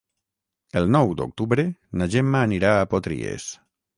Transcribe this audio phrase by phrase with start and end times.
[0.79, 1.67] El nou d'octubre
[2.01, 3.49] na Gemma anirà a Potries.